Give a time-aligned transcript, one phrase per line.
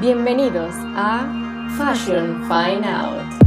[0.00, 1.26] Bienvenidos a
[1.78, 3.46] Fashion Fine Out.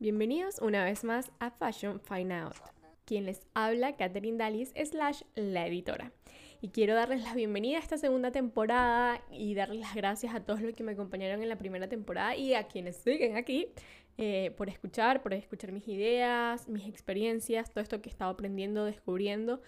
[0.00, 2.56] Bienvenidos una vez más a Fashion Fine Out.
[3.04, 6.10] Quien les habla, Catherine Dalis, slash la editora.
[6.60, 10.62] Y quiero darles la bienvenida a esta segunda temporada y darles las gracias a todos
[10.62, 13.68] los que me acompañaron en la primera temporada y a quienes siguen aquí
[14.16, 18.86] eh, por escuchar, por escuchar mis ideas, mis experiencias, todo esto que he estado aprendiendo,
[18.86, 19.60] descubriendo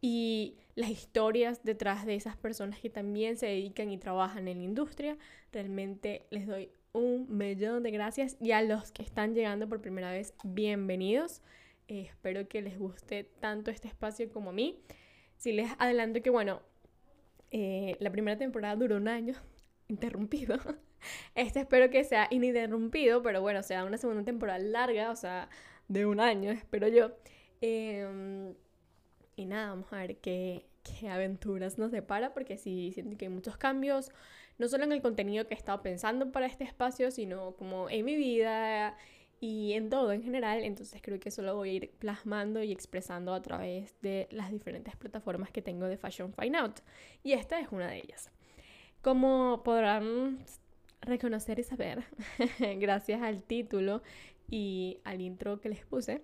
[0.00, 4.64] y las historias detrás de esas personas que también se dedican y trabajan en la
[4.64, 5.18] industria.
[5.52, 10.10] Realmente les doy un millón de gracias y a los que están llegando por primera
[10.10, 11.42] vez, bienvenidos.
[11.88, 14.80] Eh, espero que les guste tanto este espacio como a mí.
[15.40, 16.60] Si les adelanto que, bueno,
[17.50, 19.34] eh, la primera temporada duró un año
[19.88, 20.58] interrumpido.
[21.34, 25.48] Este espero que sea ininterrumpido, pero bueno, sea una segunda temporada larga, o sea,
[25.88, 27.12] de un año, espero yo.
[27.62, 28.54] Em,
[29.34, 33.30] y nada, vamos a ver qué, qué aventuras nos depara, porque sí siento que hay
[33.30, 34.10] muchos cambios,
[34.58, 38.04] no solo en el contenido que he estado pensando para este espacio, sino como en
[38.04, 38.94] mi vida
[39.40, 40.62] y en todo en general.
[40.62, 44.50] Entonces creo que eso lo voy a ir plasmando y expresando a través de las
[44.50, 46.80] diferentes plataformas que tengo de Fashion Fine Out.
[47.24, 48.30] Y esta es una de ellas.
[49.02, 50.44] Como podrán
[51.00, 52.04] reconocer y saber,
[52.78, 54.02] gracias al título
[54.50, 56.22] y al intro que les puse,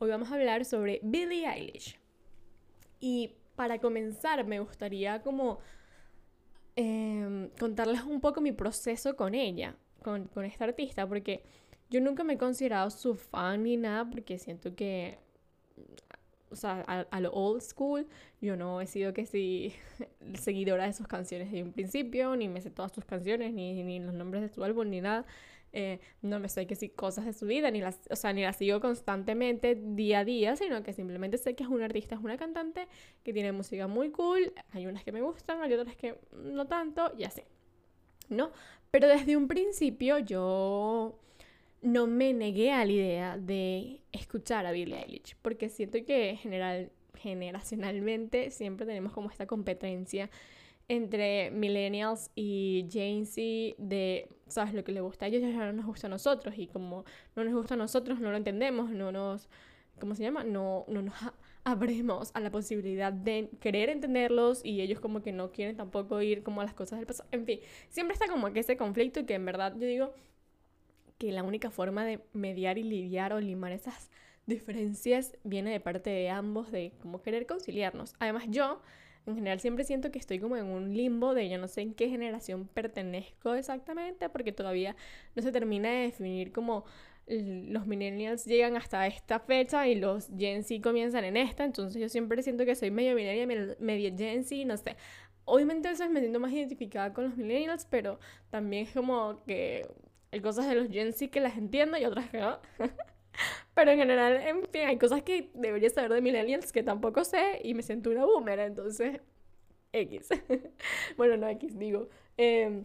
[0.00, 1.96] hoy vamos a hablar sobre Billie Eilish.
[2.98, 5.60] Y para comenzar me gustaría como
[6.74, 11.44] em, contarles un poco mi proceso con ella, con, con esta artista, porque
[11.90, 15.18] yo nunca me he considerado su fan ni nada, porque siento que,
[16.50, 18.06] o sea, a, lo old school,
[18.40, 19.72] yo no he sido que sí
[20.34, 24.00] seguidora de sus canciones desde un principio, ni me sé todas sus canciones, ni, ni
[24.00, 25.24] los nombres de su álbum, ni nada.
[25.72, 28.42] Eh, no me sé que sí cosas de su vida, ni las, o sea, ni
[28.42, 32.22] las sigo constantemente día a día, sino que simplemente sé que es una artista, es
[32.22, 32.88] una cantante
[33.22, 37.12] que tiene música muy cool, hay unas que me gustan, hay otras que no tanto,
[37.18, 37.42] y así,
[38.30, 38.50] ¿no?
[38.90, 41.18] Pero desde un principio yo
[41.82, 46.90] no me negué a la idea de escuchar a Billie Eilish, porque siento que general,
[47.14, 50.30] generacionalmente siempre tenemos como esta competencia
[50.88, 53.40] entre millennials y Gen Z
[53.78, 54.72] de, ¿sabes?
[54.74, 57.04] Lo que le gusta a ellos ya no nos gusta a nosotros y como
[57.36, 59.48] no nos gusta a nosotros no lo entendemos, no nos,
[60.00, 60.44] ¿cómo se llama?
[60.44, 61.34] No, no nos a-
[61.64, 66.42] abrimos a la posibilidad de querer entenderlos y ellos como que no quieren tampoco ir
[66.42, 67.28] como a las cosas del pasado.
[67.32, 67.60] En fin,
[67.90, 70.14] siempre está como que ese conflicto que en verdad yo digo
[71.18, 74.10] que la única forma de mediar y lidiar o limar esas
[74.46, 78.14] diferencias viene de parte de ambos, de como querer conciliarnos.
[78.18, 78.80] Además yo,
[79.26, 81.94] en general, siempre siento que estoy como en un limbo de yo no sé en
[81.94, 84.96] qué generación pertenezco exactamente, porque todavía
[85.34, 86.84] no se termina de definir como
[87.26, 92.08] los millennials llegan hasta esta fecha y los Gen Z comienzan en esta, entonces yo
[92.08, 94.96] siempre siento que soy medio millennial, medio Gen Z, no sé.
[95.44, 98.18] Obviamente a veces me siento más identificada con los millennials, pero
[98.50, 99.86] también es como que
[100.30, 102.58] hay cosas de los Gen Z que las entiendo y otras que no.
[103.74, 107.60] Pero en general, en fin, hay cosas que debería saber de millennials que tampoco sé
[107.62, 109.20] y me siento una boomer, entonces
[109.92, 110.28] X.
[111.16, 112.08] bueno, no X, digo.
[112.36, 112.84] em,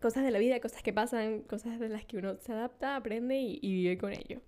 [0.00, 3.36] cosas de la vida, cosas que pasan, cosas de las que uno se adapta, aprende
[3.38, 4.40] y, y vive con ello.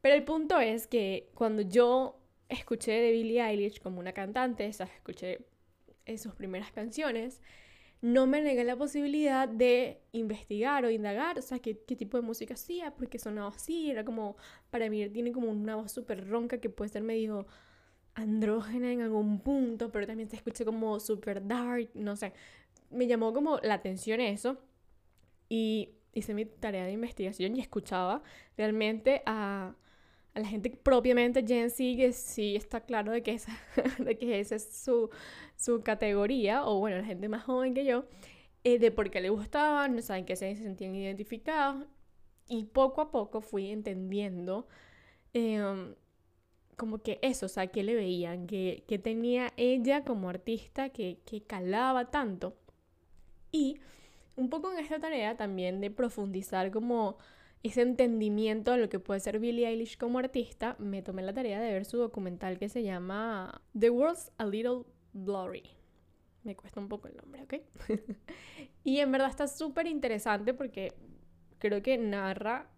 [0.00, 2.18] Pero el punto es que cuando yo
[2.48, 5.40] escuché de Billie Eilish como una cantante, o sea, escuché
[6.06, 7.40] eh, sus primeras canciones,
[8.00, 12.22] no me negué la posibilidad de investigar o indagar, o sea, qué, qué tipo de
[12.22, 14.36] música hacía, porque sonaba así, era como,
[14.70, 17.46] para mí tiene como una voz súper ronca que puede ser medio
[18.14, 22.32] andrógena en algún punto, pero también se escucha como súper dark, no sé,
[22.90, 24.58] me llamó como la atención eso
[25.48, 28.22] y hice mi tarea de investigación y escuchaba
[28.56, 29.74] realmente a,
[30.34, 33.52] a la gente propiamente Gen Z, que sí está claro de que esa,
[33.98, 35.10] de que esa es su,
[35.56, 38.04] su categoría, o bueno, la gente más joven que yo,
[38.64, 41.86] eh, de por qué le gustaban, no saben que se sentían identificados.
[42.48, 44.66] Y poco a poco fui entendiendo
[45.34, 45.94] em,
[46.76, 51.20] como que eso, o sea, que le veían, que, que tenía ella como artista que,
[51.26, 52.56] que calaba tanto.
[53.52, 53.80] Y
[54.36, 57.18] un poco en esta tarea también de profundizar como
[57.62, 61.60] ese entendimiento de lo que puede ser Billie Eilish como artista, me tomé la tarea
[61.60, 65.70] de ver su documental que se llama The World's a Little Blurry.
[66.44, 67.54] Me cuesta un poco el nombre, ¿ok?
[68.84, 70.94] y en verdad está súper interesante porque
[71.58, 72.70] creo que narra...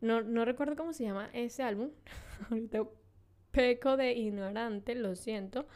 [0.00, 1.90] No, no recuerdo cómo se llama ese álbum.
[2.50, 2.86] Ahorita
[3.50, 5.66] peco de ignorante, lo siento.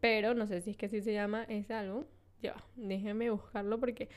[0.00, 2.04] pero no sé si es que así se llama ese álbum.
[2.40, 4.08] Ya, déjenme buscarlo porque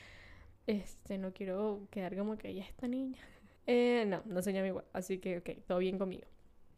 [0.66, 3.18] este, no quiero quedar como que ella esta niña.
[3.68, 6.26] Eh, no, no llama igual, así que ok, todo bien conmigo.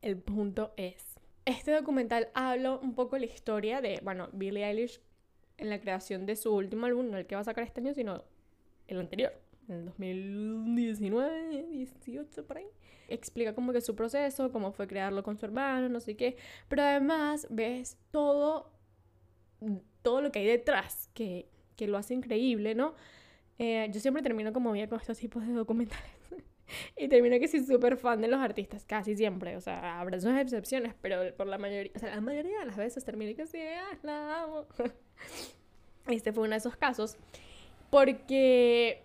[0.02, 5.00] El punto es, este documental habla un poco la historia de, bueno, Billie Eilish
[5.56, 7.94] en la creación de su último álbum, no el que va a sacar este año,
[7.94, 8.22] sino
[8.86, 9.32] el anterior,
[9.68, 12.66] en el 2019, 18 por ahí.
[13.08, 16.36] Explica como que su proceso, cómo fue crearlo con su hermano, no sé qué,
[16.68, 18.72] pero además ves todo,
[20.02, 22.94] todo lo que hay detrás, que, que lo hace increíble, ¿no?
[23.58, 26.04] Eh, yo siempre termino como bien con estos tipos de documentales.
[26.96, 29.56] y termino que soy súper fan de los artistas, casi siempre.
[29.56, 32.76] O sea, habrá sus excepciones, pero por la mayoría, o sea, la mayoría de las
[32.76, 34.66] veces termino que sí, ah, la amo.
[36.08, 37.16] este fue uno de esos casos.
[37.90, 39.02] Porque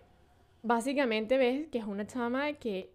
[0.62, 2.90] básicamente ves que es una chama que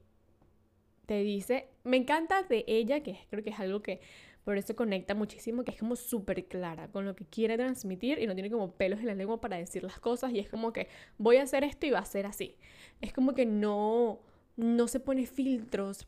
[1.05, 4.01] te dice, me encanta de ella, que creo que es algo que
[4.45, 8.27] por eso conecta muchísimo, que es como súper clara con lo que quiere transmitir y
[8.27, 10.87] no tiene como pelos en la lengua para decir las cosas y es como que
[11.17, 12.55] voy a hacer esto y va a ser así.
[13.01, 14.21] Es como que no,
[14.55, 16.07] no se pone filtros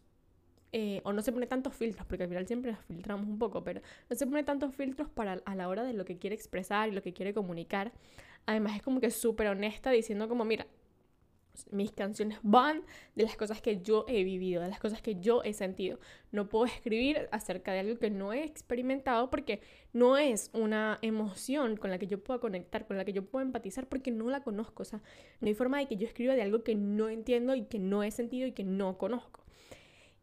[0.72, 3.64] eh, o no se pone tantos filtros, porque al final siempre nos filtramos un poco,
[3.64, 6.90] pero no se pone tantos filtros para a la hora de lo que quiere expresar
[6.90, 7.92] y lo que quiere comunicar.
[8.46, 10.68] Además es como que súper honesta diciendo como, mira,
[11.72, 12.84] mis canciones van
[13.16, 16.00] de las cosas que yo he vivido, de las cosas que yo he sentido.
[16.32, 19.62] No puedo escribir acerca de algo que no he experimentado porque
[19.94, 23.46] no es una emoción con la que yo pueda conectar, con la que yo pueda
[23.46, 24.84] empatizar porque no la conozco.
[24.84, 25.02] O sea,
[25.40, 28.04] no hay forma de que yo escriba de algo que no entiendo y que no
[28.04, 29.44] he sentido y que no conozco.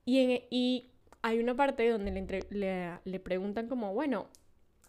[0.05, 0.91] Y, y
[1.23, 4.29] hay una parte donde le, le, le preguntan como, bueno,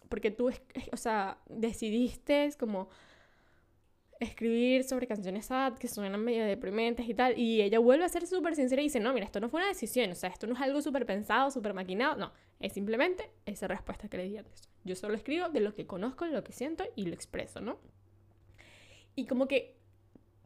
[0.08, 0.50] porque tú,
[0.92, 2.88] o sea, decidiste como
[4.20, 7.38] escribir sobre canciones sad que suenan medio deprimentes y tal.
[7.38, 9.68] Y ella vuelve a ser súper sincera y dice, no, mira, esto no fue una
[9.68, 13.68] decisión, o sea, esto no es algo súper pensado, súper maquinado, no, es simplemente esa
[13.68, 14.68] respuesta que le di antes.
[14.84, 17.78] Yo solo escribo de lo que conozco, lo que siento y lo expreso, ¿no?
[19.14, 19.76] Y como que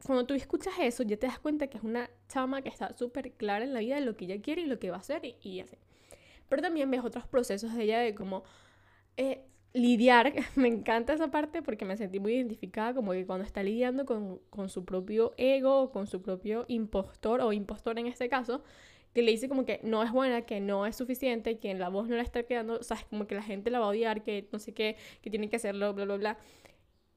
[0.05, 3.33] cuando tú escuchas eso, ya te das cuenta que es una chama que está súper
[3.33, 5.23] clara en la vida de lo que ella quiere y lo que va a hacer
[5.25, 5.77] y, y así.
[6.49, 8.43] Pero también ves otros procesos de ella de como...
[9.17, 13.63] Eh, lidiar, me encanta esa parte porque me sentí muy identificada como que cuando está
[13.63, 18.63] lidiando con, con su propio ego, con su propio impostor o impostor en este caso,
[19.13, 21.89] que le dice como que no es buena, que no es suficiente, que en la
[21.89, 24.47] voz no le está quedando, o como que la gente la va a odiar, que
[24.51, 26.37] no sé qué, que tiene que hacerlo, bla, bla, bla.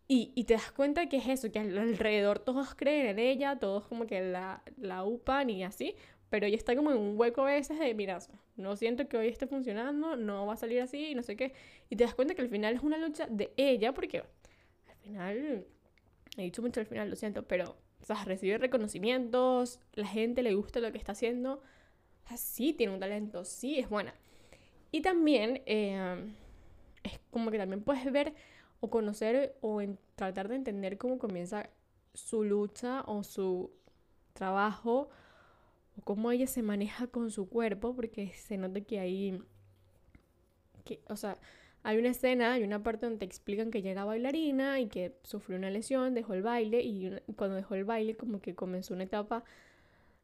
[0.07, 3.87] Y, y te das cuenta que es eso, que alrededor todos creen en ella, todos
[3.87, 5.95] como que la, la upan y así,
[6.31, 8.19] pero ella está como en un hueco a veces de, mira,
[8.57, 11.53] no siento que hoy esté funcionando, no va a salir así, no sé qué.
[11.91, 15.67] Y te das cuenta que al final es una lucha de ella, porque al final,
[16.37, 20.55] he dicho mucho al final, lo siento, pero, o sea, recibe reconocimientos, la gente le
[20.55, 21.63] gusta lo que está haciendo,
[22.25, 24.15] o sea, sí tiene un talento, sí es buena.
[24.91, 26.33] Y también eh,
[27.03, 28.35] es como que también puedes ver
[28.81, 29.81] o conocer o
[30.15, 31.71] tratar de entender cómo comienza
[32.13, 33.73] su lucha o su
[34.33, 35.09] trabajo
[35.97, 39.43] o cómo ella se maneja con su cuerpo, porque se nota que hay,
[40.85, 41.39] que, o sea,
[41.83, 45.17] hay una escena, hay una parte donde te explican que ella era bailarina y que
[45.23, 49.05] sufrió una lesión, dejó el baile y cuando dejó el baile como que comenzó una
[49.05, 49.45] etapa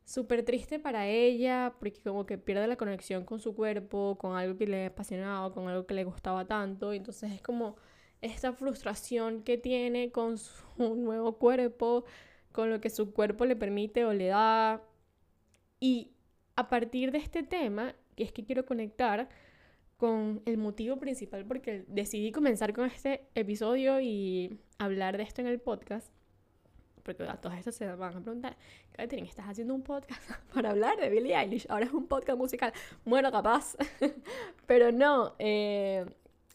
[0.05, 4.57] súper triste para ella, porque como que pierde la conexión con su cuerpo, con algo
[4.59, 7.77] que le apasionaba, con algo que le gustaba tanto, entonces es como
[8.21, 12.05] esta frustración que tiene con su nuevo cuerpo,
[12.53, 14.83] con lo que su cuerpo le permite o le da,
[15.81, 16.13] y
[16.57, 19.29] a partir de este tema, que es que quiero conectar
[19.97, 25.47] con el motivo principal porque decidí comenzar con este episodio y hablar de esto en
[25.47, 26.13] el podcast,
[27.03, 28.57] porque a todas estas se van a preguntar,
[28.93, 30.23] Catherine, ¿estás haciendo un podcast
[30.55, 31.67] para hablar de Billie Eilish?
[31.69, 32.73] Ahora es un podcast musical.
[33.05, 33.77] Bueno, capaz,
[34.67, 36.05] pero no, eh,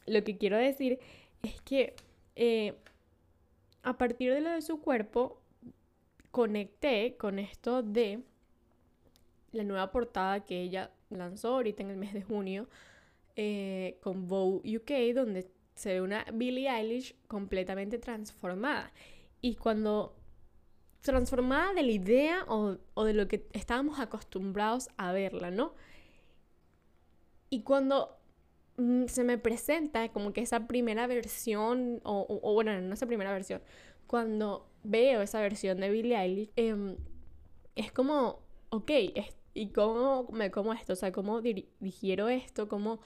[0.06, 1.00] lo que quiero decir
[1.44, 1.96] es que
[2.36, 2.76] eh,
[3.84, 5.40] a partir de lo de su cuerpo,
[6.32, 8.24] conecté con esto de
[9.56, 12.68] la nueva portada que ella lanzó ahorita en el mes de junio
[13.36, 18.92] eh, con Vogue UK, donde se ve una Billie Eilish completamente transformada.
[19.42, 20.16] Y cuando
[21.06, 25.74] transformada de la idea o, de lo que estábamos acostumbrados a verla, ¿no?
[27.50, 28.18] Y cuando
[28.78, 33.62] mm, se me presenta como que esa primera versión, o, bueno, no esa primera versión,
[34.08, 36.98] cuando veo esa versión de Billie Eilish, em,
[37.76, 43.00] es como, ok, es, y cómo me como esto, o sea, cómo digiero esto, cómo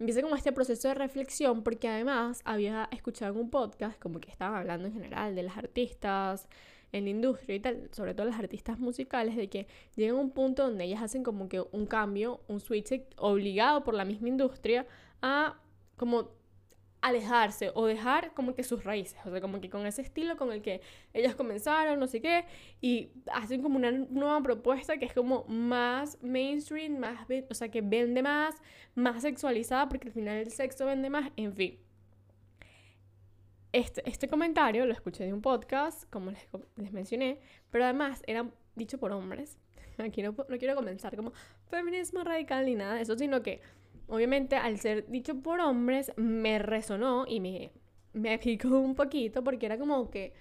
[0.00, 4.30] empieza como este proceso de reflexión, porque además había escuchado en un podcast como que
[4.30, 6.48] estaban hablando en general de las artistas
[6.92, 10.30] en la industria y tal, sobre todo las artistas musicales, de que llegan a un
[10.30, 14.86] punto donde ellas hacen como que un cambio, un switch obligado por la misma industria
[15.22, 15.60] a
[15.96, 16.30] como
[17.02, 20.52] alejarse o dejar como que sus raíces, o sea, como que con ese estilo con
[20.52, 20.80] el que
[21.14, 22.44] ellas comenzaron, no sé qué,
[22.80, 27.80] y hacen como una nueva propuesta que es como más mainstream, más, o sea, que
[27.80, 28.56] vende más,
[28.94, 31.78] más sexualizada, porque al final el sexo vende más, en fin.
[33.72, 37.40] Este, este comentario lo escuché de un podcast, como les, les mencioné,
[37.70, 39.58] pero además era dicho por hombres.
[39.98, 41.32] Aquí no, no quiero comenzar como
[41.70, 43.60] feminismo radical ni nada de eso, sino que
[44.10, 47.72] obviamente al ser dicho por hombres me resonó y me,
[48.12, 50.32] me picó un poquito porque era como que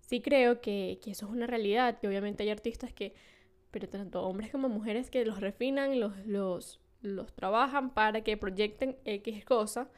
[0.00, 3.14] sí creo que, que, eso es una realidad, que obviamente hay artistas que,
[3.70, 8.96] pero tanto hombres como mujeres que los refinan, los, los, los trabajan para que proyecten
[9.04, 9.88] X cosa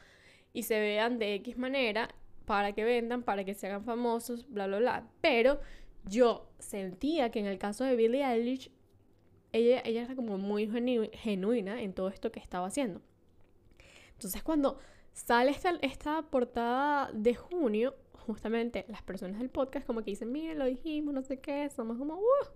[0.53, 2.09] y se vean de X manera
[2.47, 5.09] para que vendan, para que se hagan famosos, bla, bla, bla.
[5.21, 5.61] Pero
[6.09, 8.71] yo sentía que en el caso de Billie Eilish
[9.57, 10.69] ella, ella era como muy
[11.13, 13.01] genuina en todo esto que estaba haciendo.
[14.13, 14.79] Entonces cuando
[15.13, 17.95] sale esta, esta portada de junio,
[18.27, 21.99] justamente las personas del podcast como que dicen, miren, lo dijimos, no sé qué, somos
[21.99, 22.47] como, uh".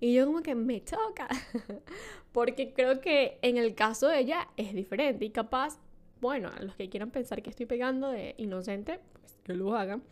[0.00, 1.28] Y yo como que me choca,
[2.32, 5.78] porque creo que en el caso de ella es diferente y capaz,
[6.20, 10.02] bueno, a los que quieran pensar que estoy pegando de inocente, pues que lo hagan,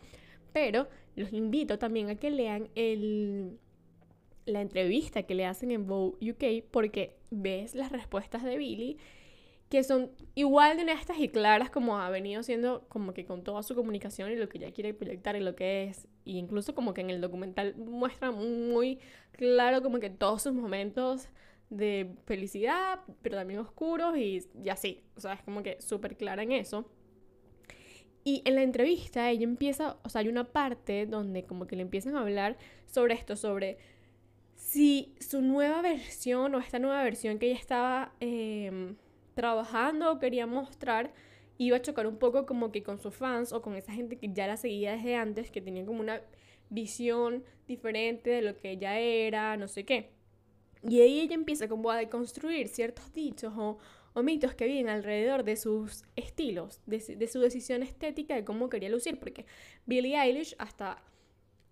[0.53, 3.59] pero los invito también a que lean el,
[4.45, 8.97] la entrevista que le hacen en Vogue UK porque ves las respuestas de Billy
[9.73, 13.63] que son igual de honestas y claras como ha venido siendo como que con toda
[13.63, 16.07] su comunicación y lo que ella quiere proyectar y lo que es.
[16.25, 18.99] Y incluso como que en el documental muestra muy
[19.31, 21.27] claro como que todos sus momentos
[21.71, 25.01] de felicidad, pero también oscuros y, y así.
[25.15, 26.87] O sea, es como que súper clara en eso.
[28.23, 31.81] Y en la entrevista ella empieza, o sea, hay una parte donde como que le
[31.81, 33.79] empiezan a hablar sobre esto, sobre
[34.73, 38.95] si su nueva versión o esta nueva versión que ella estaba em,
[39.35, 41.13] trabajando o quería mostrar
[41.59, 44.33] iba a chocar un poco como que con sus fans o con esa gente que
[44.33, 46.21] ya la seguía desde antes, que tenía como una
[46.71, 50.09] visión diferente de lo que ella era, no sé qué.
[50.81, 53.77] Y ahí ella empieza como a deconstruir ciertos dichos o,
[54.23, 58.89] mitos que vienen alrededor de sus estilos, de, de, su decisión estética de cómo quería
[58.89, 59.45] lucir, porque
[59.85, 61.03] Billie Eilish hasta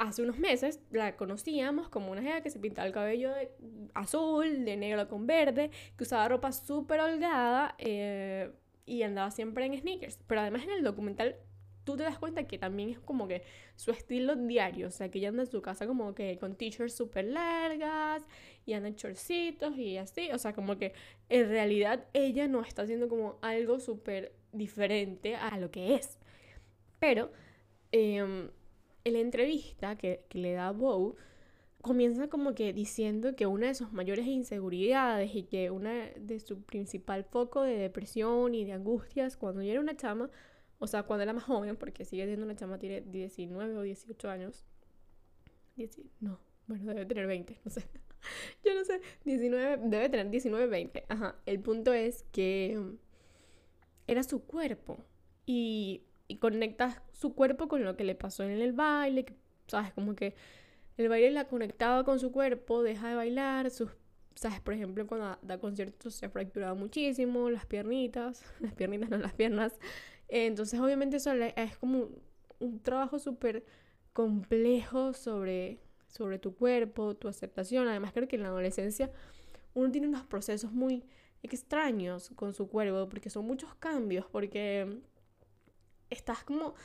[0.01, 3.51] hace unos meses la conocíamos como una jefa que se pintaba el cabello de
[3.93, 8.51] azul, de negro con verde, que usaba ropa súper holgada eh,
[8.85, 10.19] y andaba siempre en sneakers.
[10.25, 11.35] Pero además en el documental
[11.83, 13.43] tú te das cuenta que también es como que
[13.75, 16.95] su estilo diario, o sea, que ella anda en su casa como que con t-shirts
[16.95, 18.23] súper largas
[18.65, 20.93] y anda en shortcitos y así, o sea, como que
[21.29, 26.17] en realidad ella no está haciendo como algo súper diferente a lo que es.
[26.99, 27.31] Pero...
[27.93, 28.49] Eh,
[29.05, 31.15] la entrevista que, le da Bow,
[31.81, 36.61] comienza como que diciendo que una de sus mayores inseguridades y que una de su
[36.61, 40.29] principal foco de depresión y de angustias cuando ella era una chama,
[40.79, 44.29] o sea, cuando era más joven, porque sigue siendo una chama, tiene 19 o 18
[44.29, 44.65] años.
[46.19, 47.83] no, bueno, debe tener 20, no sé.
[48.63, 51.05] Yo no sé, 19, debe tener 19, 20.
[51.09, 52.79] Ajá, el punto es que
[54.07, 54.97] era su cuerpo.
[55.45, 59.25] Y y conectas su cuerpo con lo que le pasó en el baile,
[59.67, 60.33] sabes, como que
[60.95, 63.89] el baile la conectaba con su cuerpo, deja de bailar, sus,
[64.35, 69.17] sabes, por ejemplo, cuando da, conciertos se ha fracturado muchísimo, las piernitas, las piernitas no
[69.17, 69.77] las piernas,
[70.29, 72.07] entonces obviamente eso es como
[72.59, 73.65] un, trabajo súper
[74.13, 79.11] complejo sobre, sobre tu cuerpo, tu aceptación, además creo que en la adolescencia
[79.73, 81.03] uno tiene unos procesos muy
[81.43, 85.01] extraños con su cuerpo, porque son muchos cambios, porque
[86.11, 86.75] estás como...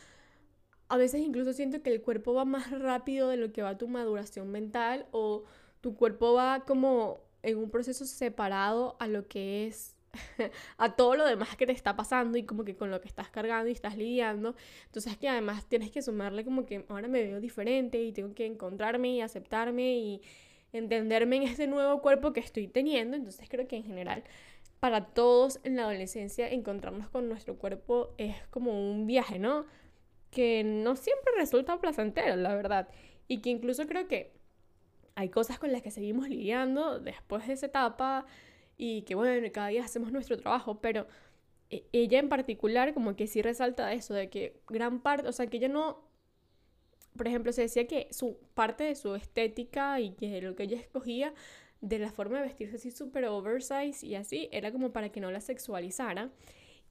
[0.89, 3.89] A veces incluso siento que el cuerpo va más rápido de lo que va tu
[3.89, 5.45] maduración mental o
[5.81, 9.97] tu cuerpo va como en un proceso separado a lo que es
[10.79, 13.31] a todo lo demás que te está pasando y como que con lo que estás
[13.31, 14.55] cargando y estás lidiando.
[14.87, 18.47] Entonces que además tienes que sumarle como que ahora me veo diferente y tengo que
[18.47, 20.23] encontrarme y aceptarme y
[20.73, 23.17] entenderme en este nuevo cuerpo que estoy teniendo.
[23.17, 24.25] Entonces creo que en general
[24.87, 29.67] para todos en la adolescencia encontrarnos con nuestro cuerpo es como un viaje, ¿no?
[30.31, 32.89] Que no siempre resulta placentero, la verdad.
[33.27, 34.31] Y que incluso creo que
[35.17, 38.27] hay cosas con las que seguimos lidiando después de esa etapa
[38.77, 41.09] y que bueno, cada día hacemos nuestro trabajo, pero
[41.69, 45.49] e, ella en particular como que sí resalta eso, de que gran parte, o sea,
[45.49, 46.09] que ella no,
[47.17, 50.79] por ejemplo, se decía que su parte de su estética y que lo que ella
[50.79, 51.35] escogía
[51.81, 55.31] de la forma de vestirse así súper oversize y así, era como para que no
[55.31, 56.31] la sexualizara.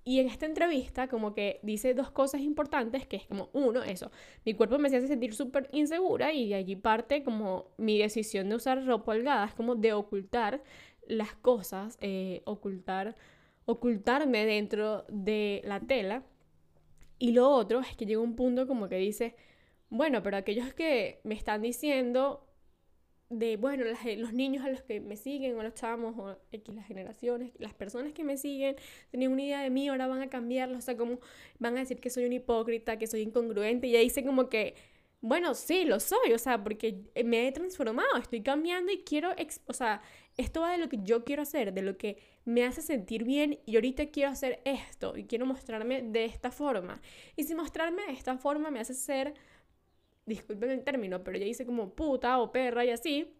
[0.08, 4.12] Y en esta entrevista como que dice dos cosas importantes, que es como, uno, eso,
[4.46, 8.56] mi cuerpo me hace sentir súper insegura y de allí parte como mi decisión de
[8.56, 10.62] usar ropa holgada, es como de ocultar
[11.08, 13.16] las cosas, eh, ocultar,
[13.66, 16.24] ocultarme dentro de la tela.
[17.18, 19.36] Y lo otro es que llega un punto como que dice,
[19.90, 22.45] bueno, pero aquellos que me están diciendo
[23.30, 26.88] de, bueno, los niños a los que me siguen, o los chamos, o X, las
[26.88, 28.76] generaciones, las personas que me siguen,
[29.12, 31.20] tenían una idea de mí, ahora van a cambiarlo, o sea, como
[31.60, 34.76] van a decir que soy un hipócrita, que soy incongruente, y ahí dice como que,
[35.22, 39.32] bueno, sí, lo soy, o sea, porque me he transformado, estoy cambiando y quiero,
[39.66, 40.04] o sea,
[40.38, 43.58] esto va de lo que yo quiero hacer, de lo que me hace sentir bien
[43.66, 47.02] y ahorita quiero hacer esto y quiero mostrarme de esta forma.
[47.36, 49.34] Y si mostrarme de esta forma me hace ser
[50.26, 53.34] disculpen el término, pero ella dice como puta o perra y así,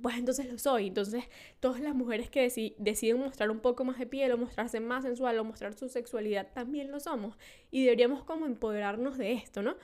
[0.00, 0.88] pues entonces lo soy.
[0.88, 1.24] Entonces,
[1.60, 5.38] todas las mujeres que deciden mostrar un poco más de piel o mostrarse más sensual
[5.38, 7.36] o mostrar su sexualidad también lo somos.
[7.70, 9.76] Y deberíamos como empoderarnos de esto, ¿no?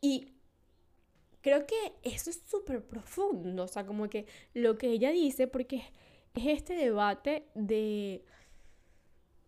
[0.00, 0.32] Y
[1.40, 5.76] creo que eso es súper profundo, o sea, como que lo que ella dice, porque
[6.34, 8.24] es este debate de,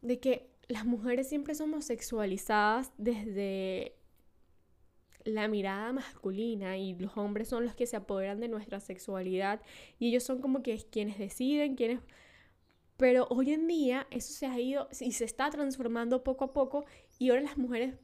[0.02, 3.96] de que las mujeres siempre somos sexualizadas desde
[5.24, 9.60] la mirada masculina y los hombres son los que se apoderan de nuestra sexualidad
[9.98, 12.00] y ellos son como que quienes deciden, quienes...
[12.96, 16.84] Pero hoy en día eso se ha ido y se está transformando poco a poco
[17.18, 17.94] y ahora las mujeres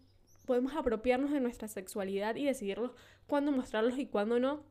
[0.47, 2.93] podemos apropiarnos de nuestra sexualidad y decidirlos
[3.27, 4.65] cuándo mostrarlos y cuándo no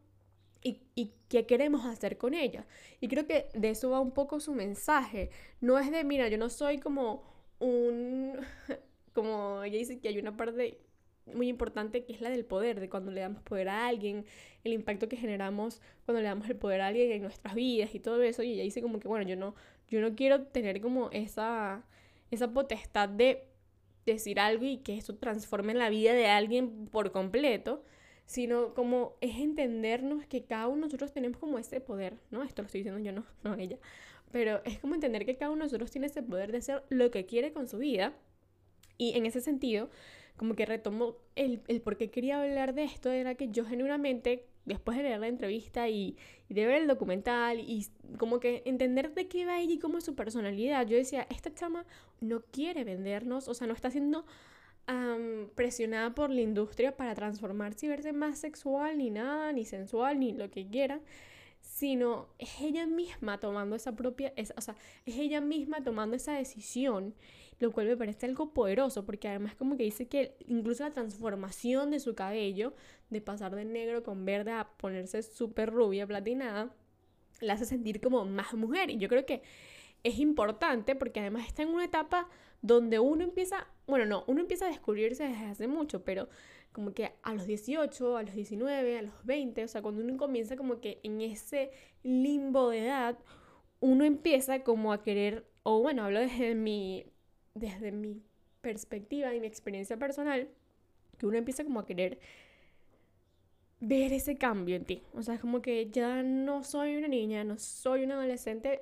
[0.62, 2.68] y, y, qué queremos hacer con ella.
[3.00, 5.30] Y creo que de eso va un poco su mensaje.
[5.62, 7.24] No es de, mira, yo no soy como
[7.60, 8.38] un...
[9.14, 10.80] Como ella dice que hay una parte
[11.36, 14.26] muy importante que es la del poder, de cuando le damos poder a alguien,
[14.64, 18.00] el impacto que generamos cuando le damos el poder a alguien en nuestras vidas y
[18.00, 18.44] todo eso.
[18.44, 19.56] Y ella dice como que, bueno, yo no,
[19.90, 21.84] yo no quiero tener como esa,
[22.32, 23.46] esa potestad de
[24.06, 27.84] decir algo y que eso transforme la vida de alguien por completo,
[28.26, 32.44] sino como es entendernos que cada uno de nosotros tenemos como ese poder, ¿no?
[32.44, 33.78] Esto lo estoy diciendo yo, no, no ella.
[34.32, 37.10] Pero es como entender que cada uno de nosotros tiene ese poder de hacer lo
[37.10, 38.14] que quiere con su vida.
[38.98, 39.90] Y en ese sentido,
[40.40, 44.46] como que retomo el, el por qué quería hablar de esto, era que yo genuinamente,
[44.64, 46.16] después de leer la entrevista y,
[46.48, 47.86] de ver el documental y
[48.18, 51.54] como que entender de qué va ella y cómo es su personalidad, yo decía, esta
[51.54, 51.86] chama
[52.22, 54.26] no quiere vendernos, o sea, no está siendo
[55.56, 60.32] presionada por la industria para transformarse y verse más sexual, ni nada, ni sensual, ni
[60.32, 61.02] lo que quiera
[61.62, 67.14] sino es ella misma tomando esa propia, o sea, es ella misma tomando esa decisión
[67.60, 71.92] lo cual me parece algo poderoso, porque además como que dice que incluso la transformación
[71.92, 72.74] de su cabello,
[73.10, 76.74] de pasar de negro con verde a ponerse súper rubia, platinada,
[77.42, 78.90] la hace sentir como más mujer.
[78.90, 79.42] Y yo creo que
[80.04, 82.30] es importante porque además está en una etapa
[82.62, 86.30] donde uno empieza, bueno, no, uno empieza a descubrirse desde hace mucho, pero
[86.72, 90.18] como que a los 18, a los 19, a los 20, o sea, cuando uno
[90.18, 91.72] comienza como que en ese
[92.04, 93.18] limbo de edad,
[93.80, 97.06] uno empieza como a querer, o bueno, hablo desde mi
[97.60, 98.22] desde mi
[98.62, 100.50] perspectiva y mi experiencia personal,
[101.18, 102.20] que uno empieza como a querer
[103.80, 105.04] ver ese cambio en ti.
[105.14, 108.82] O sea, es como que ya no soy una niña, no soy una adolescente,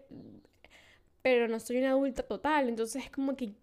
[1.22, 2.70] pero no soy una adulta total.
[2.70, 3.54] Entonces es como que,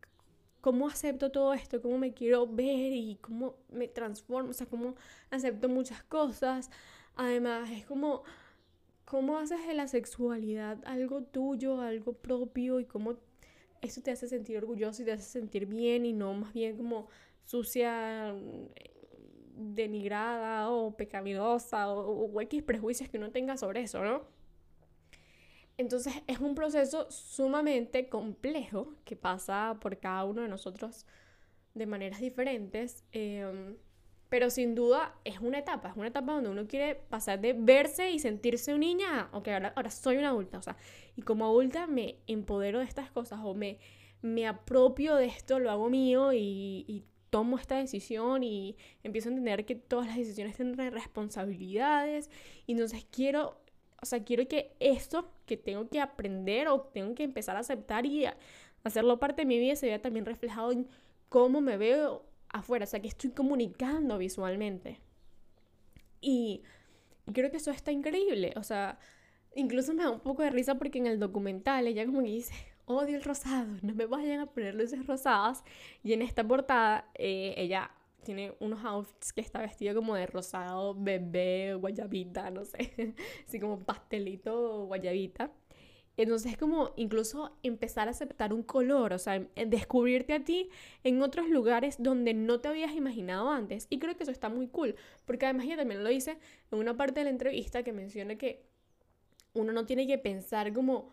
[0.60, 1.82] ¿cómo acepto todo esto?
[1.82, 4.50] ¿Cómo me quiero ver y cómo me transformo?
[4.50, 4.94] O sea, ¿cómo
[5.30, 6.70] acepto muchas cosas?
[7.16, 8.22] Además, es como,
[9.04, 13.16] ¿cómo haces de la sexualidad algo tuyo, algo propio y cómo
[13.84, 17.08] eso te hace sentir orgulloso y te hace sentir bien y no más bien como
[17.44, 18.34] sucia,
[19.56, 24.22] denigrada o pecaminosa o, o prejuicios que uno tenga sobre eso, ¿no?
[25.76, 31.06] Entonces es un proceso sumamente complejo que pasa por cada uno de nosotros
[31.74, 33.04] de maneras diferentes.
[33.12, 33.76] Eh,
[34.34, 38.10] pero sin duda es una etapa, es una etapa donde uno quiere pasar de verse
[38.10, 40.76] y sentirse una niña ok, ahora, ahora soy una adulta, o sea,
[41.14, 43.78] y como adulta me empodero de estas cosas o me,
[44.22, 49.30] me apropio de esto, lo hago mío y, y tomo esta decisión y empiezo a
[49.30, 52.28] entender que todas las decisiones tienen responsabilidades
[52.66, 53.60] y entonces quiero,
[54.02, 58.04] o sea, quiero que esto que tengo que aprender o tengo que empezar a aceptar
[58.04, 58.24] y
[58.82, 60.88] hacerlo parte de mi vida se vea también reflejado en
[61.28, 65.00] cómo me veo afuera, o sea, que estoy comunicando visualmente.
[66.20, 66.62] Y,
[67.32, 68.98] creo que eso está increíble, o sea,
[69.54, 72.54] incluso me da un poco de risa porque en el documental ella como que dice,
[72.86, 75.64] odio el rosado, no me vayan a poner luces rosadas.
[76.02, 77.90] Y en esta portada eh, ella
[78.24, 83.14] tiene unos outfits que está vestido como de rosado, bebé, guayabita, no sé,
[83.46, 85.50] así como pastelito, guayabita.
[86.16, 90.70] Entonces es como incluso empezar a aceptar un color, o sea, descubrirte a ti
[91.02, 93.86] en otros lugares donde no te habías imaginado antes.
[93.90, 96.38] Y creo que eso está muy cool, porque además ella también lo dice
[96.70, 98.64] en una parte de la entrevista que menciona que
[99.54, 101.12] uno no tiene que pensar como,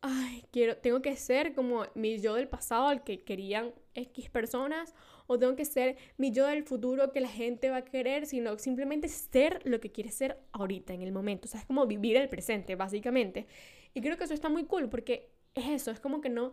[0.00, 4.94] ay, quiero, tengo que ser como mi yo del pasado al que querían X personas
[5.26, 8.58] o tengo que ser mi yo del futuro que la gente va a querer, sino
[8.58, 11.46] simplemente ser lo que quieres ser ahorita, en el momento.
[11.46, 13.46] O sea, es como vivir el presente, básicamente.
[13.94, 16.52] Y creo que eso está muy cool porque es eso, es como que no...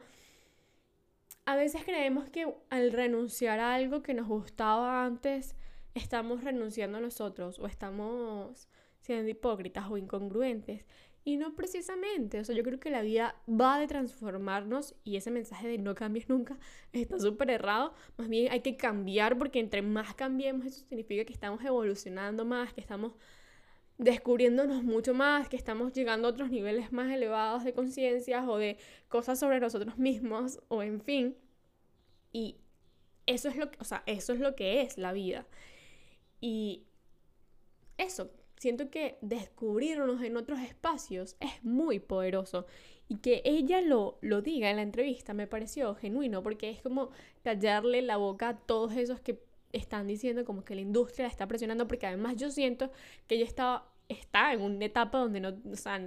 [1.46, 5.56] A veces creemos que al renunciar a algo que nos gustaba antes,
[5.96, 8.68] estamos renunciando a nosotros o estamos
[9.02, 10.86] siendo hipócritas o incongruentes.
[11.26, 15.32] Y no precisamente, o sea, yo creo que la vida va de transformarnos y ese
[15.32, 16.58] mensaje de no cambies nunca
[16.94, 17.94] está súper errado.
[18.18, 22.74] Más bien hay que cambiar porque entre más cambiemos eso significa que estamos evolucionando más,
[22.74, 23.14] que estamos
[23.98, 28.78] descubriéndonos mucho más, que estamos llegando a otros niveles más elevados de conciencia o de
[29.10, 31.36] cosas sobre nosotros mismos o en fin.
[32.32, 32.58] Y
[33.26, 35.46] eso es lo que, o sea, eso es lo que es la vida.
[36.42, 36.86] Y
[37.98, 42.68] eso, siento que descubrirnos en otros espacios es muy poderoso.
[43.08, 47.10] Y que ella lo, lo diga en la entrevista me pareció genuino, porque es como
[47.44, 49.42] callarle la boca a todos esos que
[49.72, 52.92] están diciendo como que la industria la está presionando, porque además yo siento
[53.28, 56.02] que ella está, está en una etapa donde no, o sea,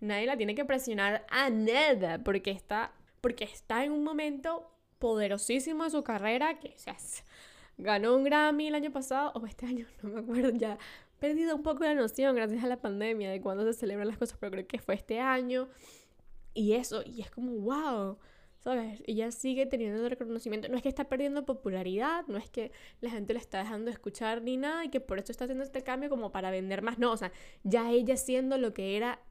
[0.00, 5.84] nadie la tiene que presionar a nada, porque está, porque está en un momento poderosísimo
[5.84, 6.96] de su carrera, que o sea,
[7.78, 10.78] ganó un Grammy el año pasado, o este año, no me acuerdo ya,
[11.24, 14.36] perdido un poco la noción gracias a la pandemia de cuándo se celebran las cosas,
[14.38, 15.68] pero creo que fue este año.
[16.52, 18.18] Y eso, y es como, wow,
[18.58, 19.02] ¿sabes?
[19.06, 20.68] Ella sigue teniendo el reconocimiento.
[20.68, 23.92] No es que está perdiendo popularidad, no es que la gente le está dejando de
[23.92, 26.98] escuchar ni nada y que por eso está haciendo este cambio como para vender más.
[26.98, 27.32] No, o sea,
[27.62, 29.22] ya ella siendo lo que era,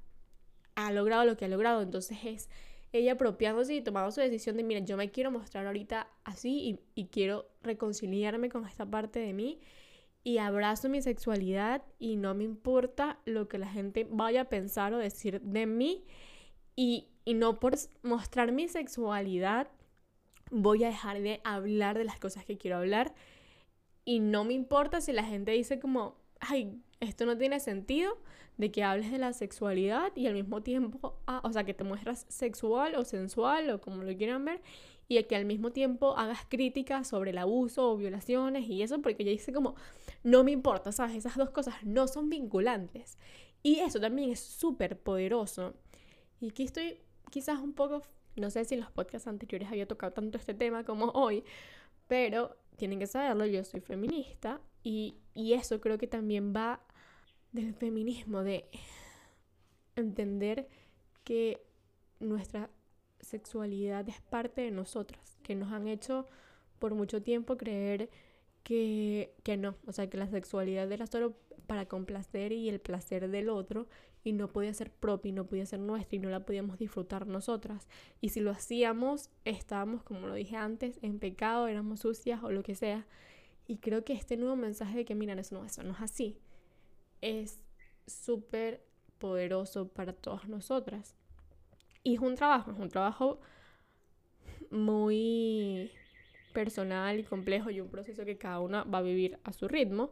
[0.73, 1.83] ha logrado lo que ha logrado.
[1.83, 2.49] Entonces es
[2.91, 7.01] ella apropiándose y tomando su decisión de, mira, yo me quiero mostrar ahorita así y,
[7.01, 9.59] y quiero reconciliarme con esta parte de mí
[10.23, 14.93] y abrazo mi sexualidad y no me importa lo que la gente vaya a pensar
[14.93, 16.05] o decir de mí
[16.75, 19.67] y, y no por mostrar mi sexualidad
[20.49, 23.13] voy a dejar de hablar de las cosas que quiero hablar
[24.05, 28.17] y no me importa si la gente dice como, ay, esto no tiene sentido
[28.57, 31.83] de que hables de la sexualidad y al mismo tiempo, ah, o sea, que te
[31.83, 34.61] muestras sexual o sensual o como lo quieran ver
[35.07, 39.23] y que al mismo tiempo hagas críticas sobre el abuso o violaciones y eso, porque
[39.23, 39.75] ella dice como,
[40.23, 41.15] no me importa, ¿sabes?
[41.15, 43.17] Esas dos cosas no son vinculantes.
[43.61, 45.73] Y eso también es súper poderoso.
[46.39, 46.97] Y aquí estoy
[47.29, 48.03] quizás un poco,
[48.35, 51.43] no sé si en los podcasts anteriores había tocado tanto este tema como hoy,
[52.07, 56.81] pero tienen que saberlo, yo soy feminista y, y eso creo que también va
[57.51, 58.69] del feminismo, de
[59.95, 60.67] entender
[61.23, 61.65] que
[62.19, 62.69] nuestra
[63.23, 66.27] sexualidad es parte de nosotras, que nos han hecho
[66.79, 68.09] por mucho tiempo creer
[68.63, 71.33] que, que no, o sea, que la sexualidad era solo
[71.67, 73.87] para complacer y el placer del otro
[74.23, 77.27] y no podía ser propia y no podía ser nuestra y no la podíamos disfrutar
[77.27, 77.87] nosotras.
[78.21, 82.63] Y si lo hacíamos, estábamos, como lo dije antes, en pecado, éramos sucias o lo
[82.63, 83.05] que sea.
[83.67, 86.37] Y creo que este nuevo mensaje de que, miran, eso no, eso no es así,
[87.21, 87.63] es
[88.07, 88.85] súper
[89.17, 91.15] poderoso para todas nosotras.
[92.03, 93.39] Y es un trabajo, es un trabajo
[94.71, 95.91] muy
[96.53, 100.11] personal y complejo y un proceso que cada una va a vivir a su ritmo.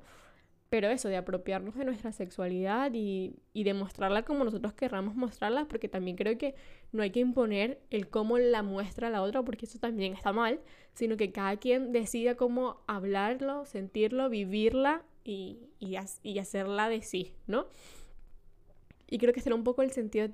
[0.70, 5.90] Pero eso, de apropiarnos de nuestra sexualidad y, y demostrarla como nosotros querramos mostrarla, porque
[5.90, 6.56] también creo que
[6.94, 10.62] no hay que imponer el cómo la muestra la otra, porque eso también está mal,
[10.94, 17.66] sino que cada quien decida cómo hablarlo, sentirlo, vivirla y, y hacerla de sí, ¿no?
[19.12, 20.30] Y creo que será un poco el sentido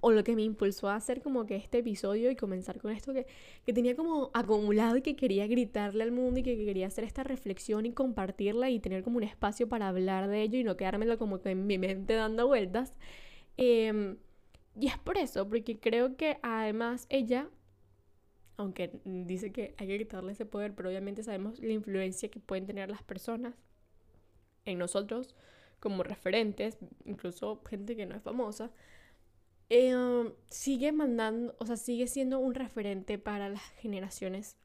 [0.00, 3.12] o lo que me impulsó a hacer como que este episodio y comenzar con esto
[3.12, 3.26] que,
[3.66, 7.22] que tenía como acumulado y que quería gritarle al mundo y que quería hacer esta
[7.22, 11.18] reflexión y compartirla y tener como un espacio para hablar de ello y no quedármelo
[11.18, 12.94] como que en mi mente dando vueltas.
[13.58, 14.16] Em,
[14.80, 17.50] y es por eso, porque creo que además ella,
[18.56, 22.66] aunque dice que hay que quitarle ese poder, pero obviamente sabemos la influencia que pueden
[22.66, 23.54] tener las personas
[24.64, 25.34] en nosotros
[25.84, 28.70] como referentes, incluso gente que no es famosa,
[29.68, 34.56] eh, sigue mandando, o sea, sigue siendo un referente para las generaciones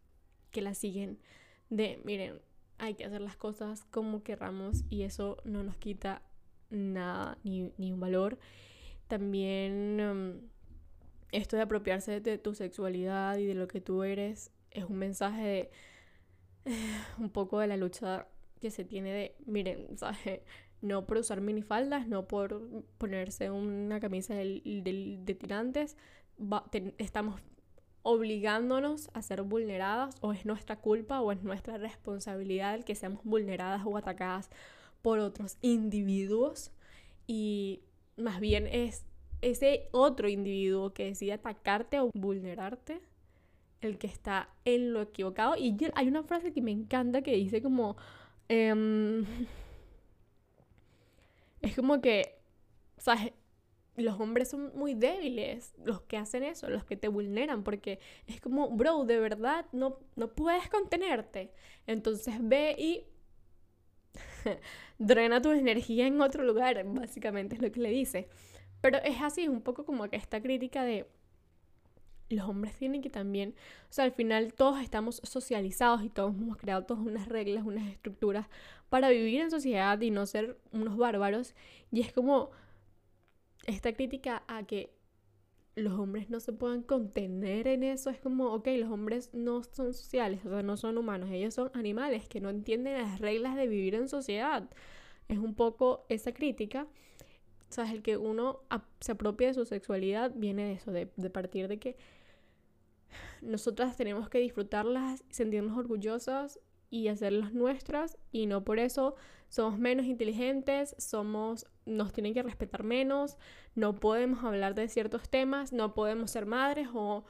[0.49, 1.19] que la siguen
[1.69, 2.39] de, miren,
[2.77, 6.21] hay que hacer las cosas como querramos y eso no nos quita
[6.69, 8.39] nada ni, ni un valor.
[9.09, 10.49] También um,
[11.33, 15.69] esto de apropiarse de tu sexualidad y de lo que tú eres es un mensaje
[16.65, 16.73] de
[17.17, 18.25] un poco de la lucha
[18.61, 20.41] que se tiene de, miren, ¿sabes?
[20.81, 25.97] No por usar minifaldas, no por ponerse una camisa de, tirantes,
[26.97, 27.41] estamos
[28.01, 33.23] obligándonos a ser vulneradas o es nuestra culpa o es nuestra responsabilidad el que seamos
[33.23, 34.49] vulneradas o atacadas
[35.01, 36.71] por otros individuos
[37.27, 37.81] y
[38.15, 39.05] más bien es
[39.41, 43.01] ese otro individuo que decide atacarte o vulnerarte
[43.81, 45.55] el que está en lo equivocado.
[45.55, 47.95] Y hay una frase que me encanta que dice como...
[48.47, 49.25] Em,
[51.61, 52.39] es como que,
[52.97, 53.17] sea,
[53.97, 58.39] los hombres son muy débiles, los que hacen eso, los que te vulneran, porque es
[58.41, 61.51] como, bro, de verdad no, no puedes contenerte.
[61.87, 63.05] Entonces ve y
[64.99, 68.29] drena tu energía en otro lugar, básicamente es lo que le dice.
[68.81, 71.05] Pero es así, un poco como que esta crítica de
[72.29, 73.55] los hombres tienen que también,
[73.89, 77.87] o sea, al final todos estamos socializados y todos hemos creado todas unas reglas, unas
[77.89, 78.47] estructuras
[78.89, 81.55] para vivir en sociedad y no ser unos bárbaros.
[81.91, 82.51] Y es como
[83.65, 84.93] esta crítica a que
[85.75, 89.93] los hombres no se puedan contener en eso, es como, ok, los hombres no son
[89.93, 93.67] sociales, o sea, no son humanos, ellos son animales que no entienden las reglas de
[93.67, 94.69] vivir en sociedad.
[95.27, 96.87] Es un poco esa crítica.
[97.69, 98.61] O sea, el que uno
[98.99, 101.97] se apropia de su sexualidad viene de eso, de, de partir de que
[103.41, 109.15] nosotras tenemos que disfrutarlas, sentirnos orgullosas y hacerlas nuestras y no por eso
[109.49, 113.37] somos menos inteligentes, somos nos tienen que respetar menos,
[113.75, 117.25] no podemos hablar de ciertos temas, no podemos ser madres o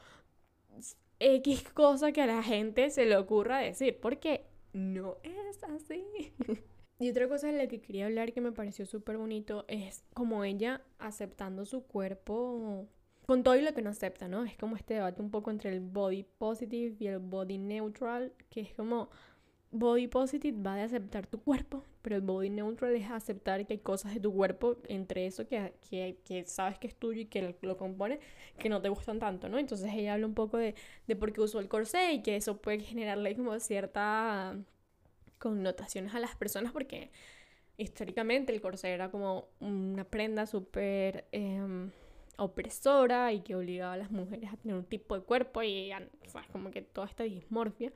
[1.20, 6.34] X cosa que a la gente se le ocurra decir, porque no es así.
[7.00, 10.44] y otra cosa de la que quería hablar que me pareció súper bonito es como
[10.44, 12.88] ella aceptando su cuerpo
[13.30, 14.44] con todo y lo que no acepta, ¿no?
[14.44, 18.62] Es como este debate un poco entre el body positive y el body neutral, que
[18.62, 19.12] es como
[19.70, 23.80] body positive va de aceptar tu cuerpo, pero el body neutral es aceptar que hay
[23.82, 25.76] cosas de tu cuerpo, entre eso que,
[26.24, 28.20] que, sabes que es tuyo y que lo, compone,
[28.58, 29.60] que no te gustan tanto, ¿no?
[29.60, 30.74] Entonces ella habla un poco de,
[31.06, 34.58] de por qué usó el corsé y que eso puede generarle como cierta
[35.38, 37.12] connotaciones a las personas porque
[37.78, 41.28] históricamente el corsé era como una prenda súper...
[41.32, 41.92] Em,
[42.40, 46.30] opresora y que obligaba a las mujeres a tener un tipo de cuerpo y o
[46.30, 47.92] sea, como que toda esta dismorfia.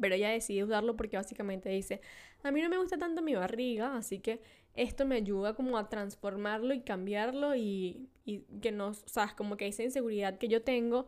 [0.00, 2.00] Pero ella decide usarlo porque básicamente dice,
[2.42, 4.40] a mí no me gusta tanto mi barriga, así que
[4.74, 9.56] esto me ayuda como a transformarlo y cambiarlo y, y que no, o sea, como
[9.56, 11.06] que esa inseguridad que yo tengo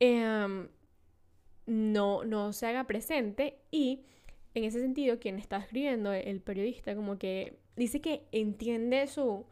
[0.00, 0.68] em,
[1.66, 4.00] no, no se haga presente y
[4.54, 9.46] en ese sentido quien está escribiendo, el periodista, como que dice que entiende su,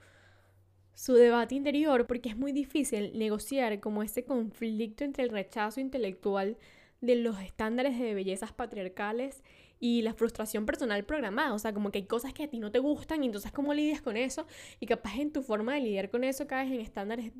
[1.01, 6.59] su debate interior porque es muy difícil negociar como ese conflicto entre el rechazo intelectual
[7.01, 9.43] de los estándares de bellezas patriarcales
[9.79, 12.71] y la frustración personal programada, o sea, como que hay cosas que a ti no
[12.71, 14.47] te gustan y entonces cómo lidias con eso
[14.79, 17.33] y capaz en tu forma de lidiar con eso caes en estándares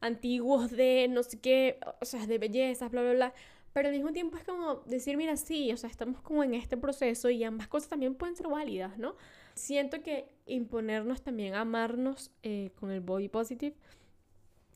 [0.00, 3.34] antiguos de no sé qué, o sea, de bellezas, bla, bla, bla.
[3.74, 6.78] Pero al mismo tiempo es como decir, mira, sí, o sea, estamos como en este
[6.78, 9.16] proceso y ambas cosas también pueden ser válidas, ¿no?
[9.56, 13.74] Siento que imponernos también amarnos eh, con el body positive,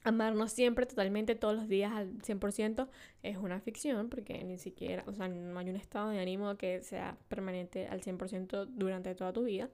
[0.04, 2.88] amarnos siempre, totalmente, todos los días al 100%,
[3.22, 6.80] es una ficción, porque ni siquiera, o sea, no hay un estado de ánimo que
[6.80, 9.68] sea permanente al 100% durante toda tu vida.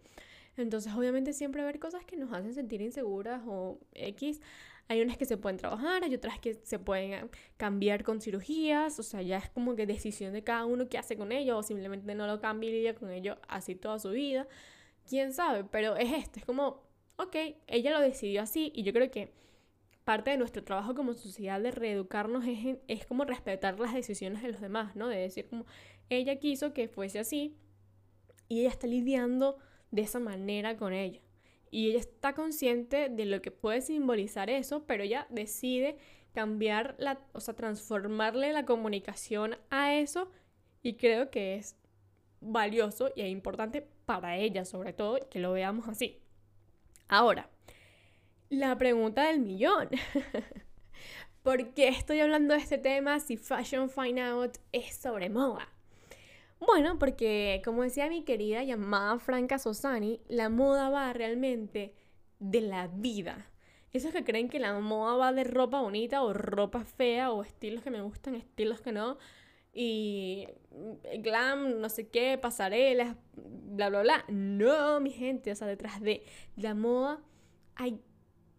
[0.57, 4.40] Entonces, obviamente, siempre va a haber cosas que nos hacen sentir inseguras o X.
[4.88, 9.05] Hay unas que se pueden trabajar, hay otras que se pueden cambiar con cirugías, o
[9.05, 12.12] sea, ya es como que decisión de cada uno qué hace con ello, o simplemente
[12.16, 14.49] no lo cambia y con ello así toda su vida
[15.09, 16.83] quién sabe, pero es esto, es como,
[17.16, 19.33] ok, ella lo decidió así y yo creo que
[20.05, 24.53] parte de nuestro trabajo como sociedad de reeducarnos es, es como respetar las decisiones de
[24.53, 25.09] los demás, ¿no?
[25.09, 25.66] De decir como,
[26.09, 27.57] ella quiso que fuese así
[28.49, 29.59] y ella está lidiando
[29.90, 31.21] de esa manera con ella.
[31.71, 35.97] Y ella está consciente de lo que puede simbolizar eso, pero ella decide
[36.33, 40.31] cambiar la, o sea, transformarle la comunicación a eso
[40.83, 41.77] y creo que es
[42.40, 46.23] valioso y es importante para ella, sobre todo, que lo veamos así.
[47.09, 47.51] Ahora,
[48.49, 49.90] la pregunta del millón.
[51.42, 55.69] ¿Por qué estoy hablando de este tema si Fashion Find Out es sobre moda?
[56.59, 61.95] Bueno, porque como decía mi querida llamada Franca Sosani, la moda va realmente
[62.38, 63.51] de la vida.
[63.92, 67.83] Esos que creen que la moda va de ropa bonita o ropa fea o estilos
[67.83, 69.19] que me gustan, estilos que no,
[69.73, 70.49] y
[71.19, 74.25] glam, no sé qué, pasarelas, bla, bla, bla.
[74.29, 76.23] No, mi gente, o sea, detrás de
[76.57, 77.21] la moda
[77.75, 78.01] hay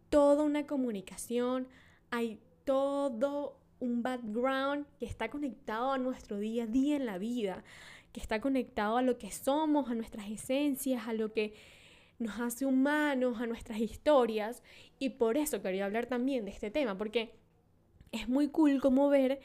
[0.09, 1.67] toda una comunicación,
[2.11, 7.63] hay todo un background que está conectado a nuestro día a día en la vida,
[8.11, 11.53] que está conectado a lo que somos, a nuestras esencias, a lo que
[12.19, 14.63] nos hace humanos, a nuestras historias.
[14.97, 17.35] Y por eso quería hablar también de este tema, porque
[18.11, 19.39] es muy cool como ver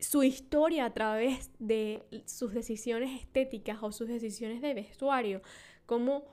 [0.00, 5.42] su historia a través de sus decisiones estéticas o sus decisiones de vestuario,
[5.86, 6.24] como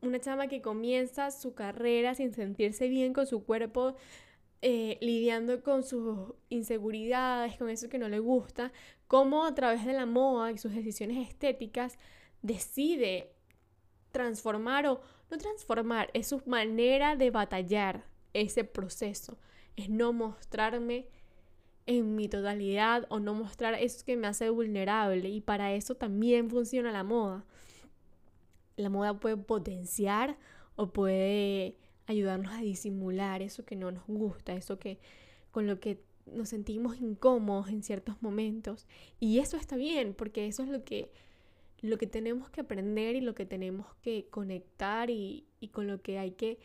[0.00, 3.94] una chama que comienza su carrera sin sentirse bien con su cuerpo
[4.64, 8.72] eh, lidiando con sus inseguridades, con eso que no le gusta,
[9.08, 11.98] cómo a través de la moda y sus decisiones estéticas
[12.42, 13.32] decide
[14.12, 19.38] transformar o no transformar, es su manera de batallar ese proceso,
[19.74, 21.08] es no mostrarme
[21.86, 26.50] en mi totalidad o no mostrar eso que me hace vulnerable y para eso también
[26.50, 27.44] funciona la moda.
[28.76, 30.38] La moda puede potenciar
[30.76, 34.98] o puede ayudarnos a disimular eso que no nos gusta, eso que
[35.50, 38.86] con lo que nos sentimos incómodos en ciertos momentos
[39.18, 41.10] y eso está bien porque eso es lo que
[41.80, 46.00] lo que tenemos que aprender y lo que tenemos que conectar y, y con lo
[46.00, 46.60] que hay que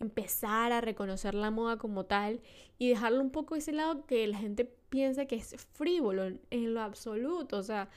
[0.00, 2.40] empezar a reconocer la moda como tal
[2.78, 6.82] y dejarlo un poco ese lado que la gente piensa que es frívolo en, lo
[6.82, 7.58] absoluto.
[7.58, 7.88] O sea,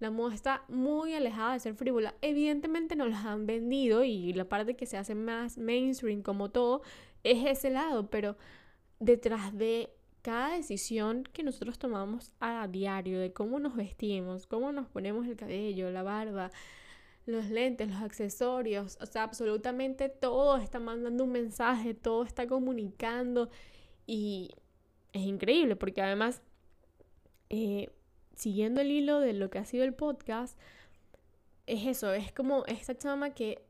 [0.00, 2.14] la moda está muy alejada de ser frívola.
[2.22, 6.82] Evidentemente nos las han vendido y la parte que se hace más mainstream como todo
[7.24, 8.36] es ese lado, pero
[9.00, 9.90] detrás de
[10.22, 15.36] cada decisión que nosotros tomamos a diario, de cómo nos vestimos, cómo nos ponemos el
[15.36, 16.50] cabello, la barba,
[17.28, 23.50] los lentes, los accesorios, o sea, absolutamente todo está mandando un mensaje, todo está comunicando
[24.06, 24.50] y
[25.12, 26.40] es increíble porque además,
[27.50, 27.90] eh,
[28.34, 30.58] siguiendo el hilo de lo que ha sido el podcast,
[31.66, 33.62] es eso, es como esta chama que,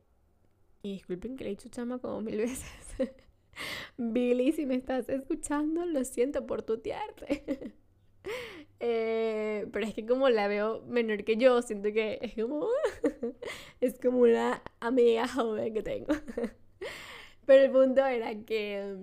[0.81, 2.71] y disculpen que le he dicho chama como mil veces,
[3.97, 7.73] Billy, si me estás escuchando, lo siento por tutearte.
[8.79, 12.67] Eh, pero es que como la veo menor que yo, siento que es como,
[13.81, 16.13] es como una amiga joven que tengo.
[17.45, 18.95] pero el punto era que,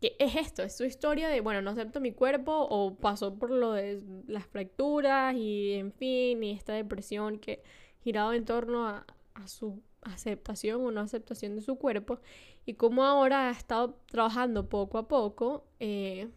[0.00, 3.50] que es esto, es su historia de, bueno, no acepto mi cuerpo o pasó por
[3.50, 7.62] lo de las fracturas y en fin, y esta depresión que
[8.02, 12.20] giraba en torno a, a su aceptación o no aceptación de su cuerpo
[12.66, 15.64] y como ahora ha estado trabajando poco a poco.
[15.80, 16.28] Eh,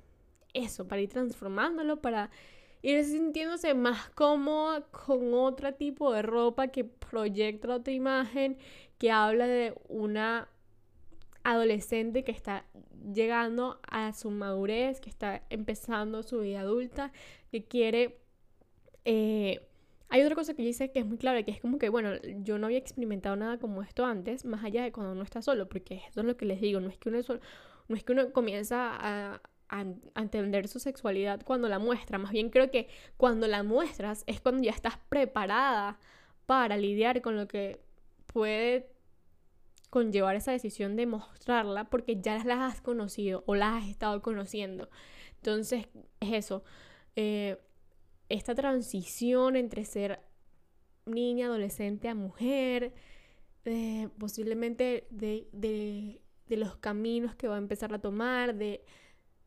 [0.54, 2.30] eso, para ir transformándolo, para
[2.82, 8.58] ir sintiéndose más cómoda con otro tipo de ropa que proyecta otra imagen,
[8.98, 10.50] que habla de una
[11.44, 12.66] adolescente que está
[13.14, 17.12] llegando a su madurez, que está empezando su vida adulta,
[17.52, 18.20] que quiere...
[19.06, 19.62] Eh,
[20.10, 22.12] hay otra cosa que dice que es muy clara, que es como que, bueno,
[22.44, 25.68] yo no había experimentado nada como esto antes, más allá de cuando uno está solo,
[25.68, 27.20] porque eso es lo que les digo, no es que uno,
[27.90, 29.42] no es que uno comienza a,
[30.16, 32.18] entender su sexualidad cuando la muestra.
[32.18, 36.00] Más bien creo que cuando la muestras es cuando ya estás preparada
[36.46, 37.82] para lidiar con lo que
[38.28, 38.90] puede
[39.90, 44.90] conllevar esa decisión de mostrarla porque ya las has conocido o las has estado conociendo.
[45.38, 45.88] Entonces
[46.20, 46.64] es eso.
[47.16, 47.58] Eh,
[48.30, 50.22] esta transición entre ser
[51.06, 52.94] niña, adolescente a mujer,
[53.66, 58.84] eh, posiblemente de, de, de los caminos que va a empezar a tomar, de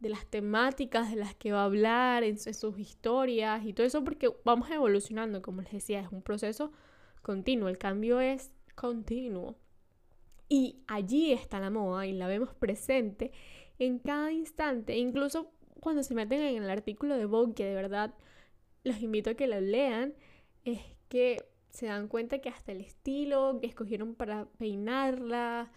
[0.01, 4.03] de las temáticas de las que va a hablar, en, sus historias y todo eso,
[4.03, 6.73] porque vamos evolucionando, como les decía, es un proceso
[7.23, 9.57] continuo, el cambio es continuo.
[10.49, 13.31] Y allí está la moda y la vemos presente
[13.79, 18.15] en cada instante, incluso cuando se meten en el artículo de Vogue, que de verdad
[18.85, 20.15] los invito a que lo lean,
[20.65, 25.71] es que se dan cuenta que hasta el estilo que escogieron para peinarla,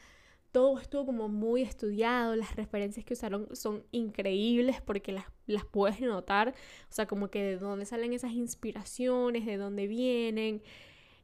[0.53, 5.99] todo estuvo como muy estudiado, las referencias que usaron son increíbles porque las, las puedes
[5.99, 10.61] notar, o sea, como que de dónde salen esas inspiraciones, de dónde vienen.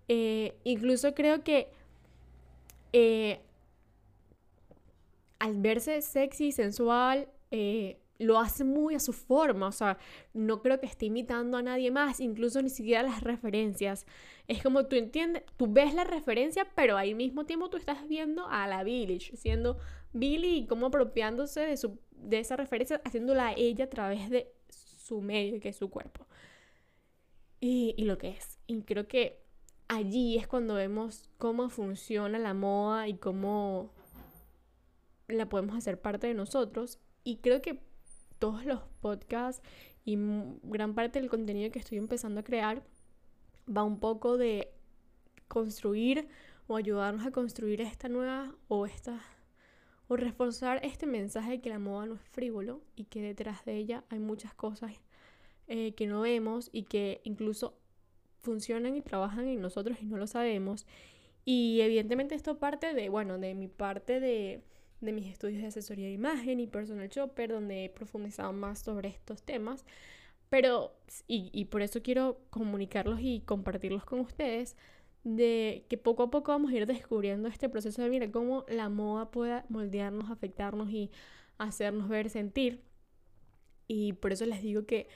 [0.07, 1.69] Eh, incluso creo que
[2.91, 3.39] eh,
[5.37, 9.97] al verse sexy, sensual, eh, lo hace muy a su forma, o sea,
[10.33, 14.05] no creo que esté imitando a nadie más, incluso ni siquiera las referencias.
[14.47, 18.45] Es como tú entiendes, tú ves la referencia, pero al mismo tiempo tú estás viendo
[18.47, 19.77] a la Billie, siendo
[20.11, 24.51] Billie y como apropiándose de, su, de esa referencia, haciéndola a ella a través de
[24.67, 26.27] su medio, que es su cuerpo.
[27.61, 28.59] Y, y lo que es.
[28.67, 29.41] Y creo que
[29.87, 33.93] allí es cuando vemos cómo funciona la moda y cómo
[35.27, 36.99] la podemos hacer parte de nosotros.
[37.23, 37.88] Y creo que
[38.39, 39.61] todos los podcasts
[40.05, 40.17] y
[40.63, 42.83] gran parte del contenido que estoy empezando a crear
[43.67, 44.71] va un poco de
[45.47, 46.27] construir
[46.67, 49.21] o ayudarnos a construir esta nueva o esta
[50.07, 53.75] o reforzar este mensaje de que la moda no es frívolo y que detrás de
[53.75, 54.91] ella hay muchas cosas
[55.67, 57.77] eh, que no vemos y que incluso
[58.41, 60.87] funcionan y trabajan en nosotros y no lo sabemos.
[61.45, 64.63] Y evidentemente esto parte de, bueno, de mi parte de
[65.01, 69.09] de mis estudios de asesoría de imagen y personal shopper, donde he profundizado más sobre
[69.09, 69.85] estos temas.
[70.49, 70.95] Pero,
[71.27, 74.75] y, por eso quiero comunicarlos y compartirlos con ustedes,
[75.23, 78.89] de que poco a poco vamos a ir descubriendo este proceso de, mira, cómo la
[78.89, 81.11] moda puede moldearnos, afectarnos y
[81.57, 82.81] hacernos ver, sentir.
[83.87, 85.07] Y por eso les digo que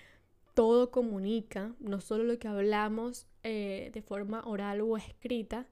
[0.54, 5.68] todo comunica, no solo lo que hablamos eh, de forma oral o escrita,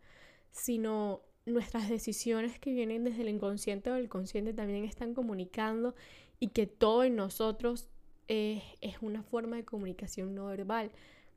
[0.52, 5.96] sino nuestras decisiones que vienen desde el inconsciente o el consciente también están comunicando
[6.40, 7.90] y que todo en nosotros
[8.28, 10.92] es una forma de comunicación no verbal.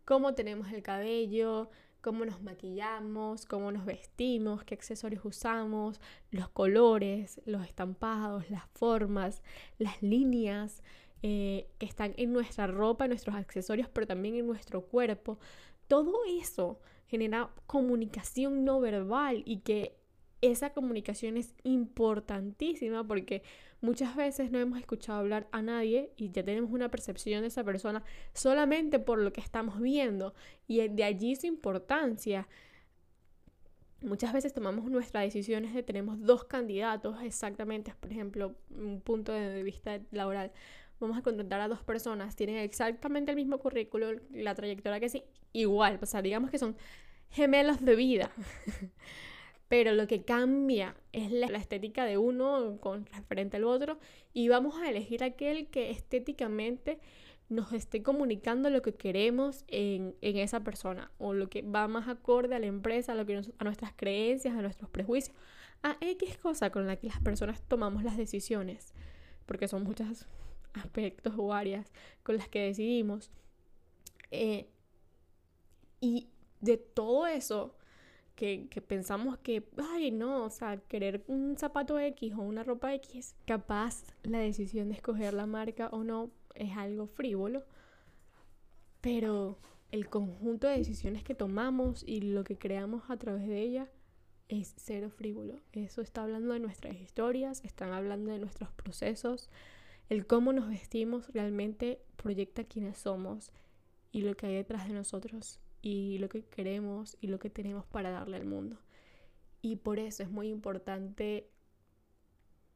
[0.05, 6.01] Cómo tenemos el cabello, cómo nos maquillamos, cómo nos vestimos, qué accesorios usamos,
[6.31, 9.43] los colores, los estampados, las formas,
[9.79, 10.83] las líneas
[11.23, 15.39] eh, que están en nuestra ropa, en nuestros accesorios, pero también en nuestro cuerpo.
[15.89, 19.97] Todo eso genera comunicación no verbal y que
[20.41, 23.43] esa comunicación es importantísima porque
[23.81, 27.65] muchas veces no hemos escuchado hablar a nadie y ya tenemos una percepción de esa
[27.65, 28.03] persona
[28.35, 30.35] solamente por lo que estamos viendo
[30.67, 32.47] y de allí su importancia.
[34.03, 39.63] Muchas veces tomamos nuestras decisiones de tenemos dos candidatos exactamente, por ejemplo, un punto de
[39.63, 40.53] vista laboral.
[41.01, 45.25] Vamos a contratar a dos personas, tienen exactamente el mismo currículo, la trayectoria que sí,
[45.53, 46.77] igual, o sea, digamos que son
[47.31, 48.31] gemelos de vida.
[49.69, 53.99] pero lo que cambia es la, estética de uno con referente al otro
[54.33, 57.01] y vamos a elegir aquel que estéticamente
[57.49, 62.55] nos esté comunicando lo que queremos en, esa persona o lo que va más acorde
[62.55, 65.37] a la empresa, a, lo que a nuestras creencias, a nuestros prejuicios,
[65.83, 68.95] a X cosa con la que las personas tomamos las decisiones,
[69.45, 70.27] porque son muchos
[70.75, 73.31] aspectos o áreas con las que decidimos.
[74.31, 74.69] Eh,
[76.01, 76.29] y
[76.61, 77.77] de todo eso
[78.35, 83.37] que, pensamos que, ay, no, o sea, querer un zapato X o una ropa X,
[83.47, 87.65] capaz la decisión de escoger la marca o no es algo frívolo,
[89.01, 89.59] pero
[89.93, 93.89] el conjunto de decisiones que tomamos y lo que creamos a través de ella
[94.49, 95.61] es cero frívolo.
[95.73, 99.49] Eso está hablando de nuestras historias, están hablando de nuestros procesos,
[100.09, 103.51] el cómo nos vestimos realmente proyecta quiénes somos
[104.13, 107.85] y lo que hay detrás de nosotros y lo que queremos y lo que tenemos
[107.87, 108.79] para darle al mundo.
[109.61, 111.51] Y por eso es muy importante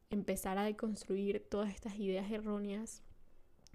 [0.09, 3.03] empezar a deconstruir todas estas ideas erróneas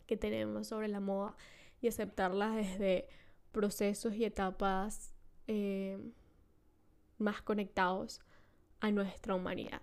[0.06, 1.36] que tenemos sobre la moda
[1.80, 3.08] y aceptarlas desde
[3.52, 5.14] procesos y etapas
[5.46, 5.98] eh,
[7.18, 8.20] más conectados
[8.80, 9.80] a nuestra humanidad.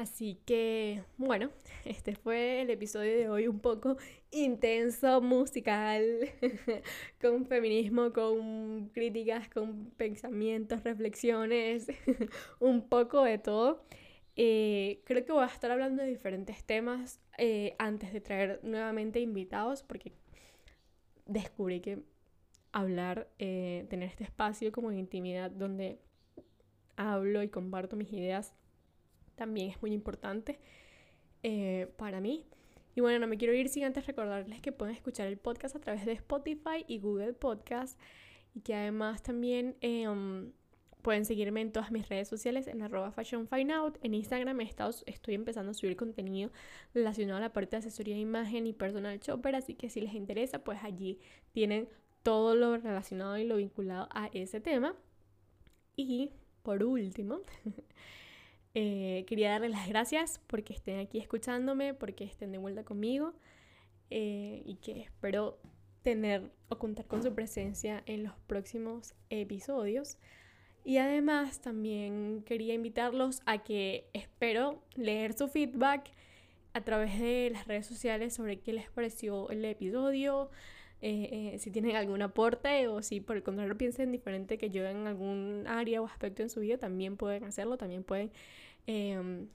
[0.00, 1.50] Así que, bueno,
[1.84, 3.98] este fue el episodio de hoy un poco
[4.30, 6.02] intenso, musical,
[7.20, 11.86] con feminismo, con críticas, con pensamientos, reflexiones,
[12.60, 13.84] un poco de todo.
[14.36, 19.20] Eh, creo que voy a estar hablando de diferentes temas eh, antes de traer nuevamente
[19.20, 20.14] invitados, porque
[21.26, 22.04] descubrí que
[22.72, 26.00] hablar, eh, tener este espacio como intimidad donde
[26.96, 28.54] hablo y comparto mis ideas
[29.40, 30.60] también es muy importante
[31.42, 32.44] eh, para mí.
[32.94, 35.80] Y bueno, no me quiero ir sin antes recordarles que pueden escuchar el podcast a
[35.80, 37.98] través de Spotify y Google Podcast
[38.54, 40.52] y que además también em,
[41.00, 43.96] pueden seguirme en todas mis redes sociales en arroba fashionfineout.
[44.02, 46.50] En Instagram estoy empezando a subir contenido
[46.92, 50.12] relacionado a la parte de asesoría de imagen y personal shopper, así que si les
[50.12, 51.18] interesa, pues allí
[51.52, 51.88] tienen
[52.22, 54.94] todo lo relacionado y lo vinculado a ese tema.
[55.96, 56.32] Y
[56.62, 57.40] por último,
[58.74, 63.34] Eh, quería darles las gracias porque estén aquí escuchándome, porque estén de vuelta conmigo
[64.10, 65.58] eh, y que espero
[66.02, 70.18] tener o contar con su presencia en los próximos episodios.
[70.84, 76.10] Y además también quería invitarlos a que espero leer su feedback
[76.72, 80.50] a través de las redes sociales sobre qué les pareció el episodio,
[81.02, 85.06] eh, si tienen algún aporte o si por el contrario piensen diferente que yo en
[85.06, 88.30] algún área o aspecto en su vida, también pueden hacerlo, también pueden
[88.86, 89.48] em,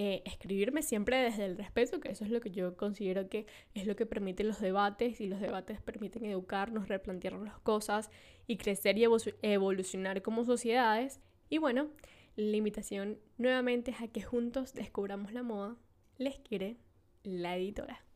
[0.00, 3.86] eh, escribirme siempre desde el respeto, que eso es lo que yo considero que es
[3.86, 8.08] lo que permite los debates y los debates permiten educarnos, replantearnos las cosas
[8.46, 9.06] y crecer y
[9.42, 11.20] evolucionar como sociedades.
[11.50, 11.88] Y bueno,
[12.36, 15.76] la invitación nuevamente es a que juntos descubramos la moda.
[16.16, 16.76] Les quiere
[17.24, 18.07] la editora.